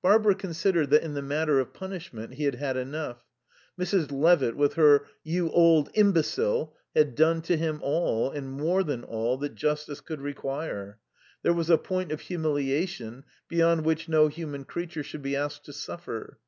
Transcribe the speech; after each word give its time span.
Barbara 0.00 0.36
considered 0.36 0.90
that, 0.90 1.02
in 1.02 1.14
the 1.14 1.22
matter 1.22 1.58
of 1.58 1.72
punishment, 1.74 2.34
he 2.34 2.44
had 2.44 2.54
had 2.54 2.76
enough. 2.76 3.24
Mrs. 3.76 4.12
Levitt, 4.12 4.54
with 4.54 4.74
her 4.74 5.06
"You 5.24 5.50
old 5.50 5.90
imbecile!" 5.94 6.76
had 6.94 7.16
done 7.16 7.42
to 7.42 7.56
him 7.56 7.80
all, 7.82 8.30
and 8.30 8.52
more 8.52 8.84
than 8.84 9.02
all, 9.02 9.36
that 9.38 9.56
justice 9.56 10.00
could 10.00 10.20
require; 10.20 11.00
there 11.42 11.52
was 11.52 11.68
a 11.68 11.78
point 11.78 12.12
of 12.12 12.20
humiliation 12.20 13.24
beyond 13.48 13.84
which 13.84 14.08
no 14.08 14.28
human 14.28 14.64
creature 14.66 15.02
should 15.02 15.22
be 15.22 15.34
asked 15.34 15.64
to 15.64 15.72
suffer. 15.72 16.38